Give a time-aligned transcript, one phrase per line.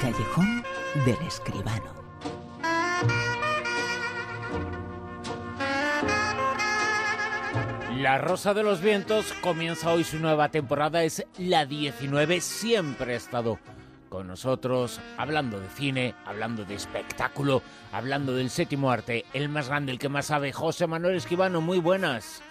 [0.00, 0.64] callejón
[1.04, 2.00] del escribano.
[7.98, 13.16] La Rosa de los Vientos comienza hoy su nueva temporada, es la 19, siempre ha
[13.16, 13.58] estado
[14.08, 17.62] con nosotros hablando de cine, hablando de espectáculo,
[17.92, 21.78] hablando del séptimo arte, el más grande, el que más sabe, José Manuel Esquivano, muy
[21.78, 22.42] buenas.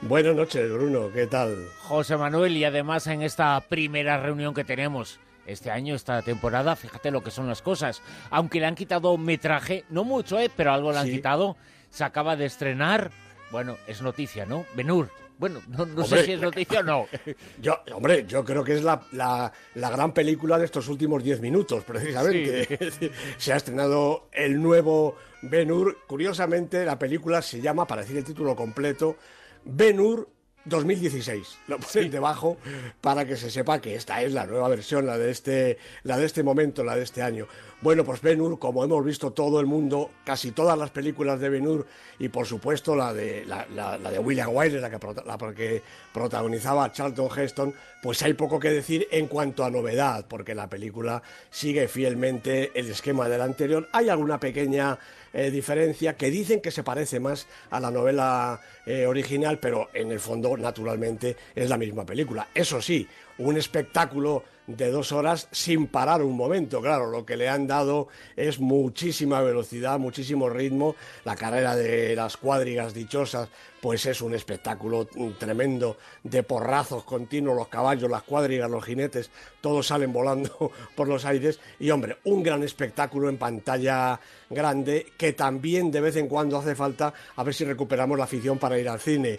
[0.00, 1.56] Buenas noches, Bruno, ¿qué tal?
[1.82, 7.10] José Manuel, y además en esta primera reunión que tenemos este año, esta temporada, fíjate
[7.10, 8.02] lo que son las cosas.
[8.30, 10.50] Aunque le han quitado metraje, no mucho, ¿eh?
[10.54, 11.56] pero algo le han quitado,
[11.90, 13.10] se acaba de estrenar
[13.50, 14.66] bueno, es noticia, ¿no?
[14.74, 15.08] Benur.
[15.38, 17.06] Bueno, no, sé si es noticia o no.
[17.60, 21.84] Yo, hombre, yo creo que es la, la, gran película de estos últimos diez minutos,
[21.84, 23.12] precisamente.
[23.36, 25.98] Se ha estrenado el nuevo Benur.
[26.06, 29.16] Curiosamente, la película se llama, para decir el título completo,
[29.64, 30.26] Benur
[30.66, 31.58] 2016.
[31.68, 32.56] Lo ponen debajo
[33.00, 36.26] para que se sepa que esta es la nueva versión, la de este, la de
[36.26, 37.46] este momento, la de este año.
[37.80, 41.50] Bueno, pues Ben Hur, como hemos visto todo el mundo, casi todas las películas de
[41.50, 41.86] Ben Hur
[42.18, 47.28] y por supuesto la de la, de William Wyler, la que, la que protagonizaba Charlton
[47.36, 52.72] Heston, pues hay poco que decir en cuanto a novedad, porque la película sigue fielmente
[52.74, 53.88] el esquema del anterior.
[53.92, 54.98] Hay alguna pequeña
[55.36, 60.10] eh, diferencia que dicen que se parece más a la novela eh, original, pero en
[60.10, 62.48] el fondo, naturalmente, es la misma película.
[62.54, 63.06] Eso sí,
[63.36, 66.80] un espectáculo de dos horas sin parar un momento.
[66.80, 70.96] Claro, lo que le han dado es muchísima velocidad, muchísimo ritmo.
[71.24, 73.48] La carrera de las cuadrigas dichosas,
[73.80, 75.06] pues es un espectáculo
[75.38, 81.24] tremendo de porrazos continuos, los caballos, las cuadrigas, los jinetes, todos salen volando por los
[81.24, 81.60] aires.
[81.78, 84.18] Y hombre, un gran espectáculo en pantalla
[84.50, 88.58] grande que también de vez en cuando hace falta a ver si recuperamos la afición
[88.58, 89.38] para ir al cine.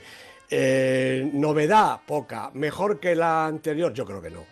[0.49, 4.45] Eh, novedad poca, mejor que la anterior, yo creo que no.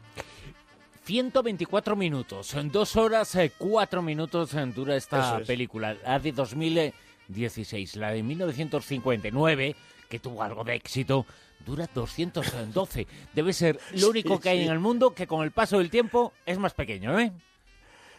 [1.06, 7.98] 124 minutos, en dos horas, eh, cuatro minutos eh, dura esta película, la de 2016,
[7.98, 9.76] la de 1959,
[10.10, 11.28] que tuvo algo de éxito,
[11.64, 13.06] dura 212.
[13.36, 16.34] Debe ser lo único que hay en el mundo que con el paso del tiempo
[16.44, 17.32] es más pequeño, ¿eh?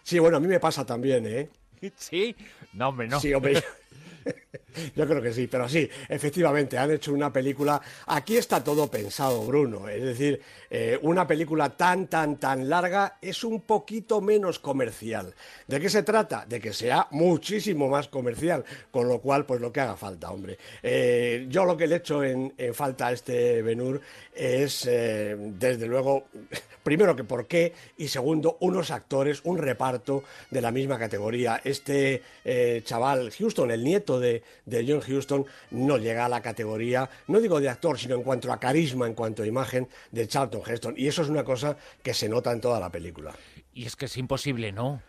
[0.05, 1.51] Sí, bueno, a mí me pasa también, ¿eh?
[1.97, 2.37] Sí,
[2.73, 3.19] no, hombre, no.
[3.19, 3.65] Sí, hombre.
[4.95, 7.81] Yo creo que sí, pero sí, efectivamente, han hecho una película.
[8.07, 9.89] Aquí está todo pensado, Bruno.
[9.89, 15.35] Es decir, eh, una película tan, tan, tan larga es un poquito menos comercial.
[15.67, 16.45] ¿De qué se trata?
[16.47, 20.59] De que sea muchísimo más comercial, con lo cual, pues lo que haga falta, hombre.
[20.83, 24.01] Eh, yo lo que le echo en, falta a este Benur
[24.35, 26.25] es, eh, desde luego,
[26.83, 31.61] primero que por qué, y segundo, unos actores, un reparto de la misma categoría.
[31.65, 32.23] Este
[32.85, 37.61] chaval, Houston, el nieto de, de John Huston no llega a la categoría, no digo
[37.61, 40.95] de actor, sino en cuanto a carisma, en cuanto a imagen de Charlton Heston.
[40.97, 43.35] Y eso es una cosa que se nota en toda la película.
[43.73, 45.01] Y es que es imposible, ¿no?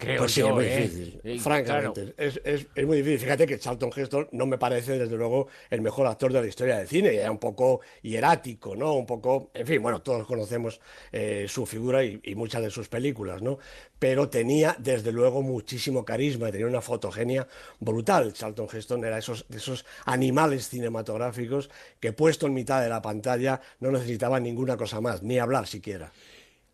[0.00, 0.80] Creo pues sí, es muy ¿eh?
[0.80, 1.40] difícil.
[1.40, 3.18] Francamente, es, muy difícil.
[3.18, 6.78] Fíjate que Charlton Heston no me parece, desde luego, el mejor actor de la historia
[6.78, 7.14] del cine.
[7.14, 8.94] Era un poco hierático, ¿no?
[8.94, 9.50] Un poco.
[9.52, 10.80] En fin, bueno, todos conocemos
[11.12, 13.58] eh, su figura y, muchas de sus películas, ¿no?
[13.98, 17.46] Pero tenía, desde luego, muchísimo carisma y tenía una fotogenia
[17.78, 18.32] brutal.
[18.32, 21.68] Charlton Heston era esos, de esos animales cinematográficos
[22.00, 26.10] que, puesto en mitad de la pantalla, no necesitaba ninguna cosa más, ni hablar siquiera.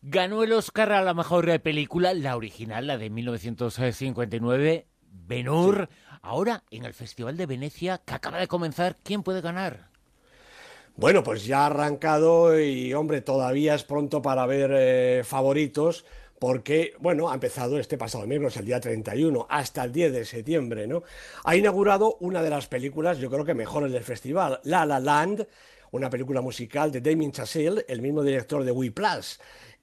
[0.02, 4.86] Ganó el Oscar a la mejor película, la original, la de 1959,
[5.26, 5.88] Ben Hur.
[6.22, 9.88] Ahora, en el Festival de Venecia, que acaba de comenzar, ¿quién puede ganar?
[10.96, 16.04] Bueno, pues ya ha arrancado y, hombre, todavía es pronto para ver eh, favoritos
[16.38, 20.86] porque, bueno, ha empezado este pasado miércoles, el día 31, hasta el 10 de septiembre,
[20.86, 21.02] ¿no?
[21.44, 25.46] Ha inaugurado una de las películas, yo creo que mejores del festival, La La Land,
[25.92, 29.38] una película musical de Damien Chazelle, el mismo director de We Plus.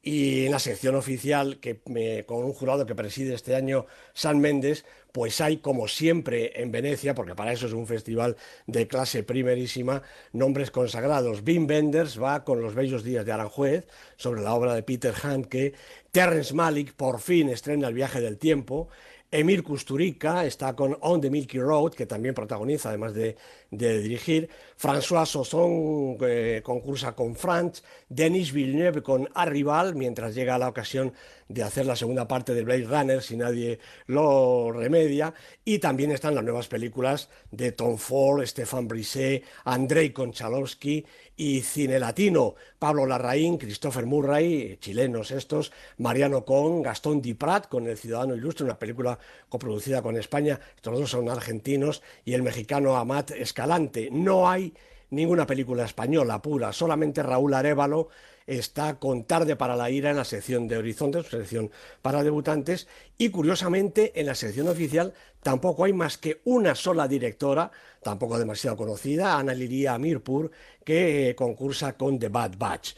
[0.05, 1.79] Y en la sección oficial, que
[2.27, 4.83] con un jurado que preside este año San Méndez,
[5.13, 8.35] pues hay, como siempre en Venecia, porque para eso es un festival
[8.67, 10.01] de clase primerísima,
[10.33, 11.41] nombres consagrados.
[11.47, 13.87] Wim Wenders va con Los Bellos Días de Aranjuez,
[14.17, 15.73] sobre la obra de Peter Handke.
[16.11, 18.89] Terrence Malick por fin estrena El viaje del tiempo.
[19.31, 23.35] Emir Kusturica está con On the Milky Road, que también protagoniza, además de,
[23.77, 24.49] dirigir.
[24.77, 27.83] François Sosson eh, concursa con Franz.
[28.09, 31.13] Denis Villeneuve con Arrival, mientras llega la ocasión
[31.47, 35.33] de hacer la segunda parte de Blade Runner, si nadie lo remedia.
[35.63, 41.05] Y también están las nuevas películas de Tom Ford, Stefan Brisset, Andrei Konchalovsky
[41.35, 42.55] y cine latino.
[42.77, 48.77] Pablo Larraín, Christopher Murray, chilenos estos, Mariano Con, Gastón Diprat con El Ciudadano Ilustre, una
[48.77, 49.17] película
[49.47, 50.59] coproducida con España.
[50.75, 53.62] Estos dos son argentinos y el mexicano Amat Escalante.
[54.11, 54.73] No hay
[55.09, 58.09] ninguna película española pura, solamente Raúl Arevalo
[58.47, 61.71] está con Tarde para la Ira en la sección de Horizonte, sección
[62.01, 62.87] para debutantes,
[63.17, 67.71] y curiosamente en la sección oficial tampoco hay más que una sola directora,
[68.01, 70.51] tampoco demasiado conocida, Ana Liria Amirpur,
[70.83, 72.95] que eh, concursa con The Bad Batch.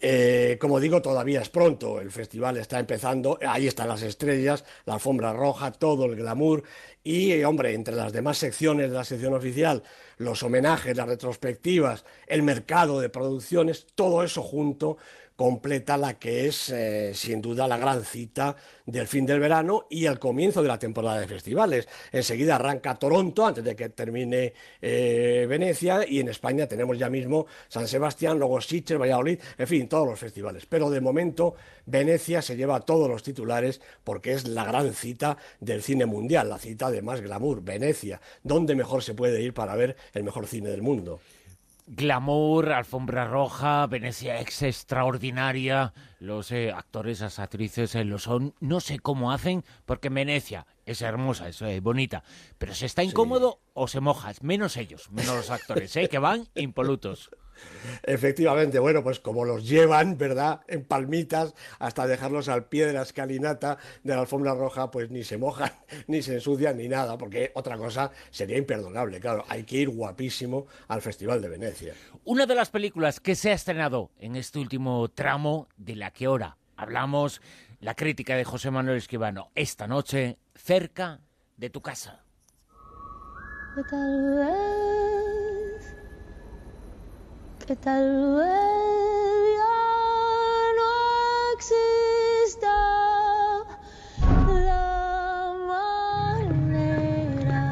[0.00, 4.94] Eh, como digo, todavía es pronto, el festival está empezando, ahí están las estrellas, la
[4.94, 6.62] alfombra roja, todo el glamour.
[7.02, 9.82] Y, hombre, entre las demás secciones de la sección oficial,
[10.16, 14.96] los homenajes, las retrospectivas, el mercado de producciones, todo eso junto
[15.36, 18.54] completa la que es eh, sin duda la gran cita
[18.86, 21.88] del fin del verano y el comienzo de la temporada de festivales.
[22.12, 27.46] Enseguida arranca Toronto antes de que termine eh, Venecia y en España tenemos ya mismo
[27.68, 30.66] San Sebastián, luego Sitges, Valladolid, en fin, todos los festivales.
[30.66, 31.54] Pero de momento
[31.86, 36.58] Venecia se lleva todos los titulares porque es la gran cita del cine mundial, la
[36.58, 38.20] cita de más glamour, Venecia.
[38.42, 41.20] ¿Dónde mejor se puede ir para ver el mejor cine del mundo?
[41.86, 48.80] Glamour, alfombra roja, Venecia ex extraordinaria, los eh, actores, las actrices eh, lo son, no
[48.80, 52.24] sé cómo hacen, porque Venecia es hermosa, es eh, bonita,
[52.58, 57.30] pero se está incómodo o se moja, menos ellos, menos los actores, que van impolutos.
[58.02, 60.60] Efectivamente, bueno, pues como los llevan, ¿verdad?
[60.68, 65.24] En palmitas hasta dejarlos al pie de la escalinata de la alfombra roja, pues ni
[65.24, 65.72] se mojan,
[66.06, 69.20] ni se ensucian, ni nada, porque otra cosa sería imperdonable.
[69.20, 71.94] Claro, hay que ir guapísimo al Festival de Venecia.
[72.24, 76.26] Una de las películas que se ha estrenado en este último tramo, de la que
[76.26, 77.40] ahora hablamos,
[77.80, 81.20] la crítica de José Manuel Esquivano, esta noche, cerca
[81.56, 82.24] de tu casa
[87.66, 88.46] que tal vez
[89.56, 89.74] ya
[90.78, 90.90] no
[91.54, 92.74] exista
[94.66, 95.54] la
[96.36, 97.62] manera.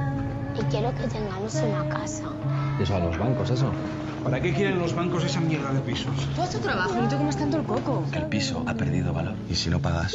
[0.59, 2.25] Y quiero que tengamos una casa.
[2.81, 3.71] Eso a los bancos, eso.
[4.25, 6.17] ¿Para qué quieren los bancos esa mierda de pisos?
[6.35, 8.03] Tú has tu trabajo, no te comas tanto el coco.
[8.13, 9.35] El piso ha perdido valor.
[9.51, 10.13] ¿Y si no pagas?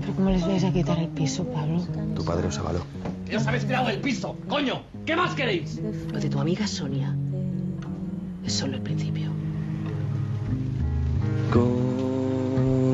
[0.00, 1.82] ¿Pero cómo les vais a quitar el piso, Pablo?
[2.14, 2.80] Tu padre os avaló.
[3.28, 4.36] ¡Ya os habéis creado el piso!
[4.48, 4.82] ¡Coño!
[5.04, 5.78] ¿Qué más queréis?
[6.12, 7.14] Lo de tu amiga Sonia
[8.44, 9.30] es solo el principio.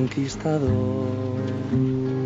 [0.08, 0.70] Conquistador.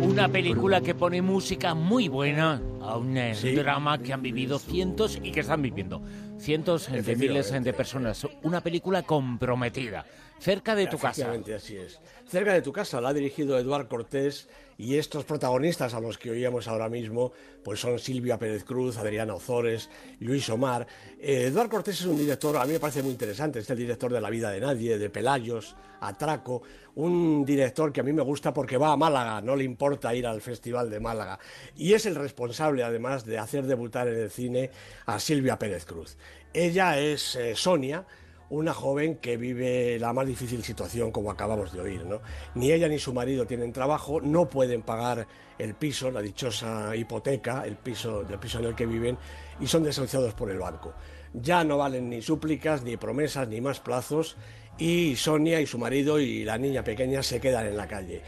[0.01, 5.19] Una película que pone música muy buena a un eh, drama que han vivido cientos
[5.21, 6.01] y que están viviendo
[6.37, 8.27] cientos de miles de personas.
[8.43, 10.05] Una película comprometida,
[10.39, 11.31] cerca de tu casa.
[11.55, 11.99] así es.
[12.27, 16.31] Cerca de tu casa la ha dirigido Eduard Cortés y estos protagonistas a los que
[16.31, 17.31] oíamos ahora mismo
[17.63, 19.89] pues son Silvia Pérez Cruz, Adriana Ozores,
[20.19, 20.85] Luis Omar.
[21.19, 24.11] Eh, Eduard Cortés es un director, a mí me parece muy interesante, es el director
[24.11, 26.63] de La vida de nadie, de Pelayos, Atraco,
[26.95, 30.27] un director que a mí me gusta porque va a Málaga, no le importa ir
[30.27, 31.39] al Festival de Málaga.
[31.75, 34.71] Y es el responsable además de hacer debutar en el cine
[35.05, 36.17] a Silvia Pérez Cruz.
[36.53, 38.05] Ella es eh, Sonia,
[38.49, 42.05] una joven que vive la más difícil situación como acabamos de oír.
[42.05, 42.21] ¿no?
[42.55, 45.27] Ni ella ni su marido tienen trabajo, no pueden pagar
[45.57, 49.17] el piso, la dichosa hipoteca, el piso, del piso en el que viven,
[49.59, 50.93] y son desahuciados por el banco.
[51.33, 54.37] Ya no valen ni súplicas, ni promesas, ni más plazos,
[54.77, 58.21] y Sonia y su marido y la niña pequeña se quedan en la calle.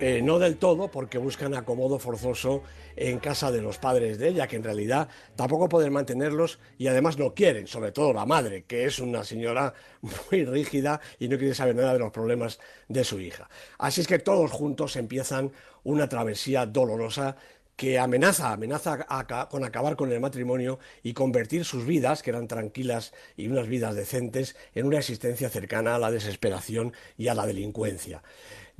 [0.00, 2.62] Eh, no del todo, porque buscan acomodo forzoso
[2.94, 7.18] en casa de los padres de ella, que en realidad tampoco pueden mantenerlos y además
[7.18, 9.74] no quieren, sobre todo la madre, que es una señora
[10.30, 13.48] muy rígida y no quiere saber nada de los problemas de su hija.
[13.76, 15.50] Así es que todos juntos empiezan
[15.82, 17.36] una travesía dolorosa
[17.74, 19.06] que amenaza, amenaza
[19.48, 23.94] con acabar con el matrimonio y convertir sus vidas, que eran tranquilas y unas vidas
[23.94, 28.22] decentes, en una existencia cercana a la desesperación y a la delincuencia.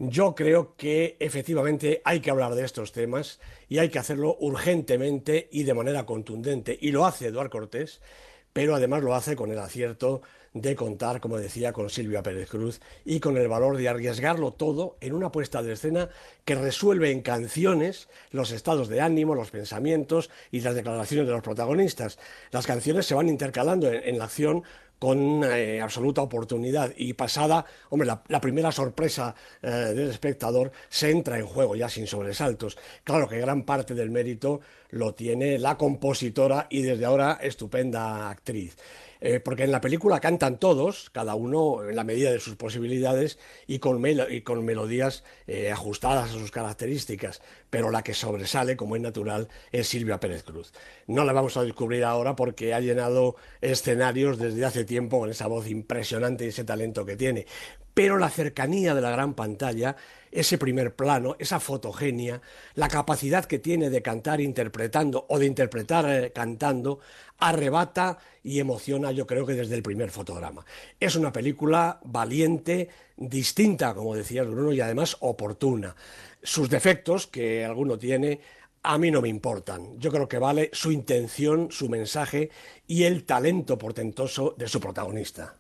[0.00, 5.48] Yo creo que efectivamente hay que hablar de estos temas y hay que hacerlo urgentemente
[5.50, 6.78] y de manera contundente.
[6.80, 8.00] Y lo hace Eduard Cortés,
[8.52, 10.22] pero además lo hace con el acierto
[10.54, 14.96] de contar, como decía, con Silvia Pérez Cruz y con el valor de arriesgarlo todo
[15.00, 16.10] en una puesta de escena
[16.44, 21.42] que resuelve en canciones los estados de ánimo, los pensamientos y las declaraciones de los
[21.42, 22.20] protagonistas.
[22.52, 24.62] Las canciones se van intercalando en, la acción
[24.98, 31.38] con eh, absoluta oportunidad y pasada, hombre, la, primera sorpresa eh, del espectador se entra
[31.38, 32.76] en juego ya sin sobresaltos.
[33.04, 38.76] Claro que gran parte del mérito lo tiene la compositora y desde ahora estupenda actriz.
[39.20, 43.38] Eh, porque en la película cantan todos, cada uno en la medida de sus posibilidades
[43.66, 49.48] y con, melodías eh, ajustadas a sus características, pero la que sobresale, como es natural,
[49.72, 50.72] es Silvia Pérez Cruz.
[51.06, 55.48] No la vamos a descubrir ahora porque ha llenado escenarios desde hace tiempo con esa
[55.48, 57.46] voz impresionante y ese talento que tiene,
[57.94, 59.96] pero la cercanía de la gran pantalla
[60.30, 62.40] ese primer plano, esa fotogenia,
[62.74, 67.00] la capacidad que tiene de cantar interpretando o de interpretar eh, cantando,
[67.38, 70.64] arrebata y emociona yo creo que desde el primer fotograma.
[70.98, 75.94] Es una película valiente, distinta, como decía Bruno, y además oportuna.
[76.42, 78.40] Sus defectos, que alguno tiene,
[78.82, 79.98] a mí no me importan.
[79.98, 82.50] Yo creo que vale su intención, su mensaje
[82.86, 85.54] y el talento portentoso de su protagonista.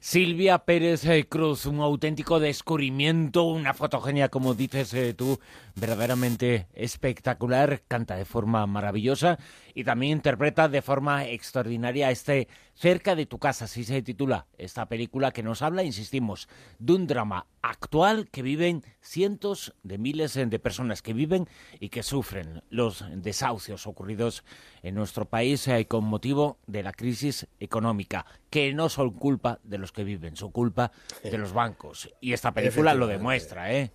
[0.00, 5.40] Silvia Pérez eh, Cruz, un auténtico descubrimiento, una fotogenia, como dices eh, tú,
[5.74, 9.38] verdaderamente espectacular, canta de forma maravillosa
[9.74, 14.86] y también interpreta de forma extraordinaria este Cerca de tu casa, así se titula esta
[14.86, 16.48] película que nos habla, insistimos,
[16.80, 22.02] de un drama actual que viven cientos de miles de personas que viven y que
[22.02, 24.42] sufren los desahucios ocurridos
[24.82, 29.78] en nuestro país eh, con motivo de la crisis económica, que no son culpa de
[29.78, 30.90] los que viven, son culpa
[31.22, 32.12] de los bancos.
[32.20, 33.92] Y esta película lo demuestra, ¿eh?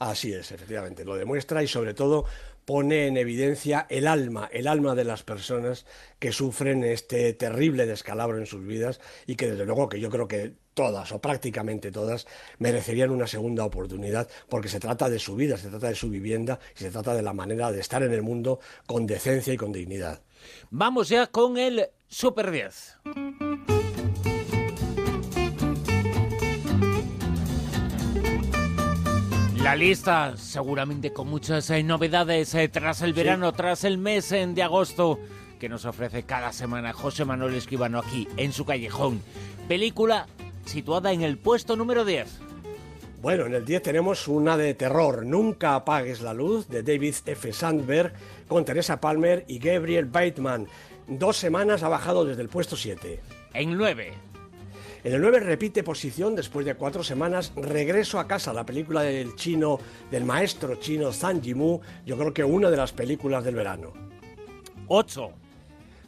[0.00, 2.24] Así es, efectivamente, lo demuestra y sobre todo
[2.64, 5.84] pone en evidencia el alma, el alma de las personas
[6.18, 10.26] que sufren este terrible descalabro en sus vidas y que desde luego que yo creo
[10.26, 12.26] que todas o prácticamente todas
[12.58, 16.60] merecerían una segunda oportunidad porque se trata de su vida, se trata de su vivienda
[16.74, 19.70] y se trata de la manera de estar en el mundo con decencia y con
[19.70, 20.22] dignidad.
[20.70, 23.49] Vamos ya con el Super 10.
[29.70, 34.44] La lista, seguramente con muchas eh, novedades eh, tras el verano, tras el mes eh,
[34.44, 35.20] de agosto
[35.60, 39.22] que nos ofrece cada semana José Manuel Esquivano aquí en su callejón.
[39.68, 40.26] Película
[40.64, 42.40] situada en el puesto número 10.
[43.22, 47.52] Bueno, en el 10 tenemos una de terror, Nunca apagues la luz, de David F.
[47.52, 48.12] Sandberg,
[48.48, 50.66] con Teresa Palmer y Gabriel Bateman.
[51.06, 53.20] Dos semanas ha bajado desde el puesto 7.
[53.54, 54.29] En 9.
[55.02, 57.52] En el 9 repite posición después de cuatro semanas.
[57.56, 59.78] Regreso a casa, la película del chino,
[60.10, 61.80] del maestro chino Zhang Yimou.
[62.04, 63.94] Yo creo que una de las películas del verano.
[64.88, 65.30] 8.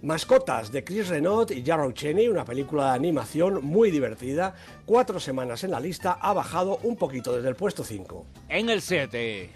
[0.02, 4.54] Mascotas de Chris Renaud y Jarrow Cheney, una película de animación muy divertida.
[4.84, 8.26] Cuatro semanas en la lista, ha bajado un poquito desde el puesto 5.
[8.50, 9.49] En el 7.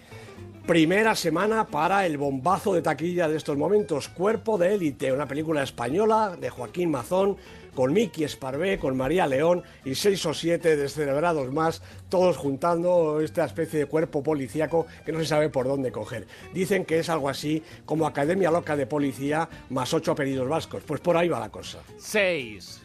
[0.66, 5.62] Primera semana para el bombazo de taquilla de estos momentos, Cuerpo de élite, una película
[5.62, 7.36] española de Joaquín Mazón
[7.72, 13.44] con Miki Esparvé, con María León y seis o siete descerebrados más, todos juntando esta
[13.44, 16.26] especie de cuerpo policíaco que no se sabe por dónde coger.
[16.52, 20.82] Dicen que es algo así como Academia Loca de Policía más ocho apellidos vascos.
[20.84, 21.78] Pues por ahí va la cosa.
[21.96, 22.80] Seis.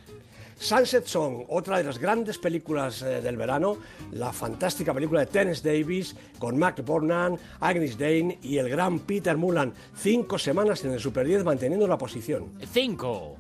[0.62, 3.78] Sunset Song, otra de las grandes películas eh, del verano,
[4.12, 9.36] la fantástica película de Tennis Davis con Mac Bornan, Agnes Dane y el gran Peter
[9.36, 9.74] Mullan.
[9.96, 12.52] Cinco semanas en el Super 10 manteniendo la posición.
[12.72, 13.38] Cinco.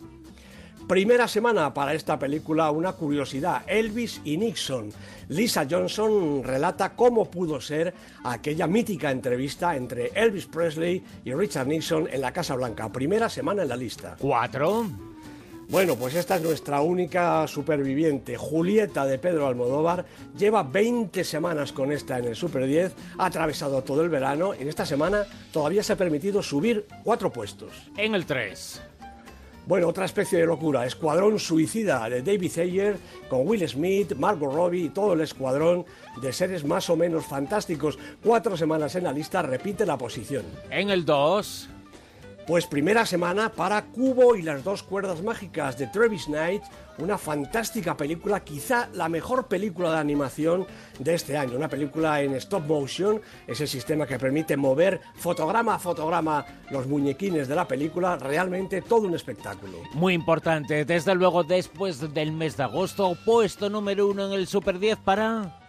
[0.88, 4.90] Primera semana para esta película, una curiosidad, Elvis y Nixon.
[5.30, 12.10] Lisa Johnson relata cómo pudo ser aquella mítica entrevista entre Elvis Presley y Richard Nixon
[12.12, 12.92] en la Casa Blanca.
[12.92, 14.16] Primera semana en la lista.
[14.20, 15.11] Cuatro.
[15.72, 18.36] Bueno, pues esta es nuestra única superviviente.
[18.36, 20.06] Julieta de Pedro Almodóvar
[20.38, 24.64] lleva 20 semanas con esta en el Super 10, ha atravesado todo el verano y
[24.64, 27.72] en esta semana todavía se ha permitido subir cuatro puestos.
[27.96, 28.82] En el 3.
[29.66, 32.98] Bueno, otra especie de locura, Escuadrón Suicida de David Ayer
[33.30, 35.86] con Will Smith, Margot Robbie y todo el escuadrón
[36.22, 37.98] de seres más o menos fantásticos.
[38.22, 40.44] Cuatro semanas en la lista, repite la posición.
[40.70, 41.70] En el 2.
[42.48, 46.64] Pues primera semana para Cubo y las dos cuerdas mágicas de Travis Knight,
[46.98, 50.66] una fantástica película, quizá la mejor película de animación
[50.98, 55.76] de este año, una película en stop motion, es el sistema que permite mover fotograma
[55.76, 59.78] a fotograma los muñequines de la película, realmente todo un espectáculo.
[59.94, 64.80] Muy importante, desde luego después del mes de agosto, puesto número uno en el Super
[64.80, 65.61] 10 para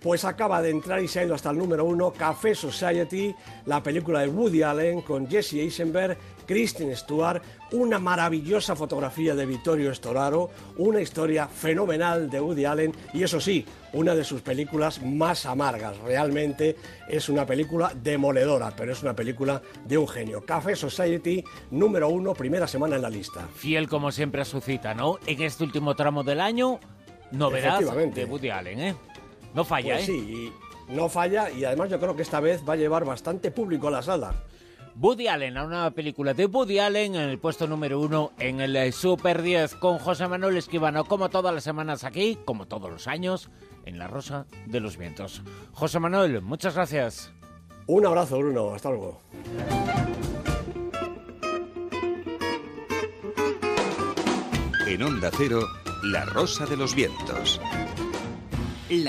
[0.00, 3.34] pues acaba de entrar y se ha ido hasta el número uno, Café Society,
[3.66, 6.16] la película de Woody Allen con Jesse Eisenberg,
[6.46, 7.42] Kristen Stewart,
[7.72, 13.64] una maravillosa fotografía de Vittorio Storaro, una historia fenomenal de Woody Allen y eso sí,
[13.92, 15.96] una de sus películas más amargas.
[15.98, 16.76] Realmente
[17.08, 20.44] es una película demoledora, pero es una película de un genio.
[20.44, 23.46] Café Society, número uno, primera semana en la lista.
[23.54, 25.18] Fiel como siempre a su cita, ¿no?
[25.26, 26.80] En este último tramo del año,
[27.30, 28.96] novedad de Woody Allen, ¿eh?
[29.54, 30.12] No falla, pues ¿eh?
[30.12, 30.52] Sí,
[30.88, 33.90] no falla y además yo creo que esta vez va a llevar bastante público a
[33.90, 34.34] la sala.
[34.96, 38.76] Woody Allen, a una película de Woody Allen en el puesto número uno en el
[38.76, 43.06] eh, Super 10 con José Manuel Esquivano, como todas las semanas aquí, como todos los
[43.06, 43.50] años,
[43.86, 45.42] en La Rosa de los Vientos.
[45.72, 47.32] José Manuel, muchas gracias.
[47.86, 48.74] Un abrazo, Bruno.
[48.74, 49.20] Hasta luego.
[54.86, 55.60] En Onda Cero,
[56.02, 57.60] La Rosa de los Vientos.